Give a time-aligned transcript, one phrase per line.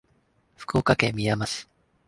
[0.55, 1.69] 福岡県みやま市